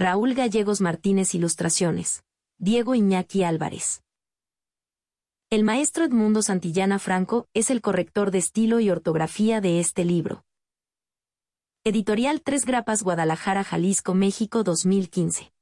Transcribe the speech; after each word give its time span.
Raúl 0.00 0.34
Gallegos 0.34 0.80
Martínez 0.80 1.34
Ilustraciones. 1.34 2.22
Diego 2.56 2.94
Iñaki 2.94 3.42
Álvarez. 3.42 4.04
El 5.50 5.64
maestro 5.64 6.04
Edmundo 6.04 6.40
Santillana 6.40 7.00
Franco 7.00 7.48
es 7.52 7.68
el 7.68 7.80
corrector 7.80 8.30
de 8.30 8.38
estilo 8.38 8.78
y 8.78 8.90
ortografía 8.90 9.60
de 9.60 9.80
este 9.80 10.04
libro. 10.04 10.44
Editorial 11.82 12.42
Tres 12.42 12.64
Grapas 12.64 13.02
Guadalajara, 13.02 13.64
Jalisco, 13.64 14.14
México 14.14 14.62
2015. 14.62 15.52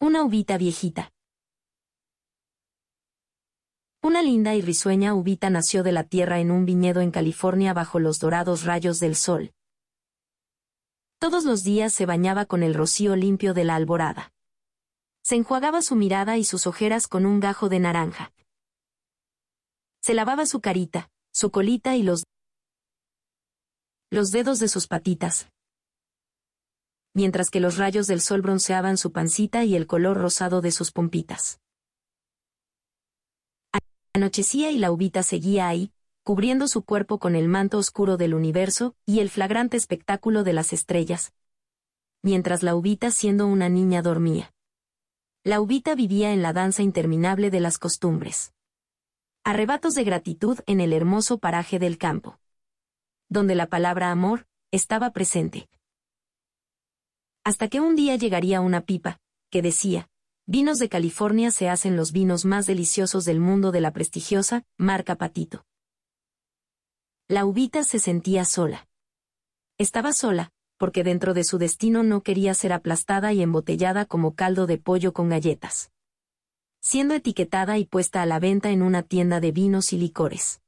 Una 0.00 0.24
uvita 0.24 0.56
viejita. 0.56 1.12
Una 4.00 4.22
linda 4.22 4.54
y 4.54 4.62
risueña 4.62 5.12
uvita 5.12 5.50
nació 5.50 5.82
de 5.82 5.92
la 5.92 6.04
tierra 6.04 6.40
en 6.40 6.50
un 6.50 6.64
viñedo 6.64 7.02
en 7.02 7.10
California 7.10 7.74
bajo 7.74 7.98
los 7.98 8.18
dorados 8.18 8.64
rayos 8.64 8.98
del 8.98 9.14
sol. 9.14 9.52
Todos 11.24 11.46
los 11.46 11.64
días 11.64 11.94
se 11.94 12.04
bañaba 12.04 12.44
con 12.44 12.62
el 12.62 12.74
rocío 12.74 13.16
limpio 13.16 13.54
de 13.54 13.64
la 13.64 13.76
alborada. 13.76 14.30
Se 15.22 15.36
enjuagaba 15.36 15.80
su 15.80 15.96
mirada 15.96 16.36
y 16.36 16.44
sus 16.44 16.66
ojeras 16.66 17.08
con 17.08 17.24
un 17.24 17.40
gajo 17.40 17.70
de 17.70 17.78
naranja. 17.80 18.34
Se 20.02 20.12
lavaba 20.12 20.44
su 20.44 20.60
carita, 20.60 21.08
su 21.32 21.50
colita 21.50 21.96
y 21.96 22.02
los 22.02 22.24
los 24.10 24.32
dedos 24.32 24.58
de 24.58 24.68
sus 24.68 24.86
patitas, 24.86 25.48
mientras 27.14 27.48
que 27.48 27.60
los 27.60 27.78
rayos 27.78 28.06
del 28.06 28.20
sol 28.20 28.42
bronceaban 28.42 28.98
su 28.98 29.10
pancita 29.10 29.64
y 29.64 29.76
el 29.76 29.86
color 29.86 30.18
rosado 30.18 30.60
de 30.60 30.72
sus 30.72 30.92
pompitas. 30.92 31.58
Anochecía 34.12 34.70
y 34.70 34.76
la 34.76 34.92
uvita 34.92 35.22
seguía 35.22 35.68
ahí, 35.68 35.93
cubriendo 36.24 36.68
su 36.68 36.84
cuerpo 36.84 37.18
con 37.18 37.36
el 37.36 37.48
manto 37.48 37.76
oscuro 37.76 38.16
del 38.16 38.32
universo 38.32 38.96
y 39.04 39.20
el 39.20 39.28
flagrante 39.28 39.76
espectáculo 39.76 40.42
de 40.42 40.54
las 40.54 40.72
estrellas. 40.72 41.34
Mientras 42.22 42.62
la 42.62 42.74
uvita 42.74 43.10
siendo 43.10 43.46
una 43.46 43.68
niña 43.68 44.00
dormía. 44.00 44.54
La 45.44 45.60
uvita 45.60 45.94
vivía 45.94 46.32
en 46.32 46.40
la 46.40 46.54
danza 46.54 46.82
interminable 46.82 47.50
de 47.50 47.60
las 47.60 47.78
costumbres. 47.78 48.54
Arrebatos 49.44 49.94
de 49.94 50.04
gratitud 50.04 50.60
en 50.64 50.80
el 50.80 50.94
hermoso 50.94 51.36
paraje 51.36 51.78
del 51.78 51.98
campo. 51.98 52.38
Donde 53.28 53.54
la 53.54 53.66
palabra 53.66 54.10
amor 54.10 54.46
estaba 54.70 55.10
presente. 55.10 55.68
Hasta 57.44 57.68
que 57.68 57.80
un 57.80 57.96
día 57.96 58.16
llegaría 58.16 58.62
una 58.62 58.80
pipa, 58.80 59.20
que 59.50 59.60
decía, 59.60 60.08
Vinos 60.46 60.78
de 60.78 60.88
California 60.88 61.50
se 61.50 61.68
hacen 61.68 61.96
los 61.96 62.12
vinos 62.12 62.46
más 62.46 62.64
deliciosos 62.64 63.26
del 63.26 63.40
mundo 63.40 63.72
de 63.72 63.82
la 63.82 63.92
prestigiosa 63.92 64.64
marca 64.78 65.16
Patito. 65.16 65.66
La 67.26 67.46
uvita 67.46 67.84
se 67.84 67.98
sentía 67.98 68.44
sola. 68.44 68.86
Estaba 69.78 70.12
sola, 70.12 70.50
porque 70.76 71.02
dentro 71.02 71.32
de 71.32 71.42
su 71.42 71.56
destino 71.56 72.02
no 72.02 72.22
quería 72.22 72.52
ser 72.52 72.74
aplastada 72.74 73.32
y 73.32 73.40
embotellada 73.40 74.04
como 74.04 74.34
caldo 74.34 74.66
de 74.66 74.76
pollo 74.76 75.14
con 75.14 75.30
galletas. 75.30 75.90
Siendo 76.82 77.14
etiquetada 77.14 77.78
y 77.78 77.86
puesta 77.86 78.20
a 78.20 78.26
la 78.26 78.40
venta 78.40 78.72
en 78.72 78.82
una 78.82 79.02
tienda 79.02 79.40
de 79.40 79.52
vinos 79.52 79.94
y 79.94 79.98
licores. 79.98 80.60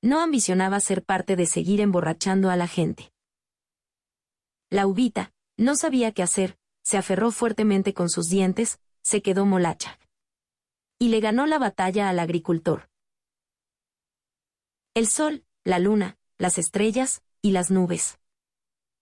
No 0.00 0.20
ambicionaba 0.20 0.78
ser 0.78 1.02
parte 1.02 1.34
de 1.34 1.46
seguir 1.46 1.80
emborrachando 1.80 2.50
a 2.50 2.56
la 2.56 2.68
gente. 2.68 3.12
La 4.70 4.86
uvita, 4.86 5.32
no 5.56 5.74
sabía 5.74 6.12
qué 6.12 6.22
hacer, 6.22 6.56
se 6.84 6.98
aferró 6.98 7.32
fuertemente 7.32 7.94
con 7.94 8.10
sus 8.10 8.28
dientes, 8.28 8.78
se 9.02 9.22
quedó 9.22 9.44
molacha. 9.44 9.98
Y 11.00 11.08
le 11.08 11.18
ganó 11.18 11.46
la 11.46 11.58
batalla 11.58 12.08
al 12.08 12.20
agricultor. 12.20 12.88
El 14.94 15.08
sol, 15.08 15.44
la 15.64 15.78
luna, 15.78 16.18
las 16.36 16.58
estrellas, 16.58 17.22
y 17.40 17.50
las 17.50 17.70
nubes. 17.70 18.18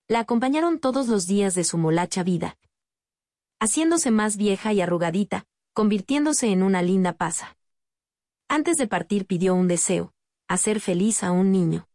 La 0.08 0.20
acompañaron 0.20 0.78
todos 0.78 1.08
los 1.08 1.26
días 1.26 1.54
de 1.54 1.64
su 1.64 1.76
molacha 1.76 2.22
vida. 2.22 2.56
Haciéndose 3.60 4.10
más 4.10 4.36
vieja 4.36 4.72
y 4.72 4.80
arrugadita, 4.80 5.44
convirtiéndose 5.72 6.48
en 6.48 6.62
una 6.62 6.82
linda 6.82 7.14
pasa. 7.14 7.56
Antes 8.48 8.76
de 8.76 8.86
partir 8.86 9.26
pidió 9.26 9.54
un 9.54 9.68
deseo, 9.68 10.12
hacer 10.48 10.80
feliz 10.80 11.24
a 11.24 11.32
un 11.32 11.50
niño. 11.50 11.88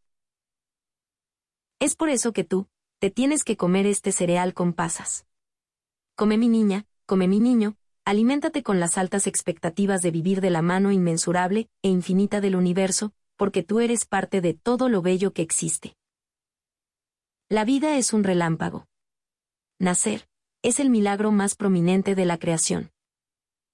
Es 1.79 1.95
por 1.95 2.09
eso 2.09 2.33
que 2.33 2.43
tú, 2.43 2.67
te 2.99 3.09
tienes 3.09 3.43
que 3.43 3.55
comer 3.55 3.85
este 3.85 4.11
cereal 4.11 4.53
con 4.53 4.73
pasas. 4.73 5.25
Come 6.15 6.37
mi 6.37 6.49
niña, 6.49 6.87
come 7.05 7.27
mi 7.27 7.39
niño, 7.39 7.77
aliméntate 8.03 8.63
con 8.63 8.79
las 8.79 8.97
altas 8.97 9.27
expectativas 9.27 10.01
de 10.01 10.11
vivir 10.11 10.41
de 10.41 10.49
la 10.49 10.61
mano 10.61 10.91
inmensurable 10.91 11.69
e 11.83 11.89
infinita 11.89 12.41
del 12.41 12.55
universo, 12.55 13.13
porque 13.37 13.63
tú 13.63 13.79
eres 13.79 14.05
parte 14.05 14.41
de 14.41 14.53
todo 14.53 14.89
lo 14.89 15.01
bello 15.01 15.31
que 15.31 15.41
existe. 15.41 15.95
La 17.49 17.63
vida 17.63 17.97
es 17.97 18.11
un 18.11 18.23
relámpago. 18.23 18.87
Nacer, 19.79 20.27
es 20.63 20.79
el 20.79 20.89
milagro 20.89 21.31
más 21.31 21.55
prominente 21.55 22.15
de 22.15 22.25
la 22.25 22.37
creación. 22.37 22.91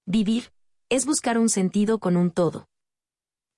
Vivir, 0.06 0.52
es 0.90 1.06
buscar 1.06 1.38
un 1.38 1.48
sentido 1.48 1.98
con 1.98 2.16
un 2.16 2.30
todo. 2.30 2.68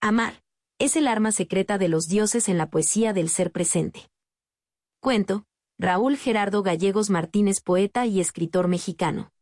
Amar, 0.00 0.42
es 0.78 0.96
el 0.96 1.08
arma 1.08 1.32
secreta 1.32 1.76
de 1.76 1.88
los 1.88 2.06
dioses 2.06 2.48
en 2.48 2.56
la 2.56 2.70
poesía 2.70 3.12
del 3.12 3.28
ser 3.28 3.50
presente. 3.50 4.08
Cuento, 5.00 5.44
Raúl 5.78 6.16
Gerardo 6.16 6.62
Gallegos 6.62 7.10
Martínez, 7.10 7.60
poeta 7.60 8.06
y 8.06 8.20
escritor 8.20 8.68
mexicano. 8.68 9.32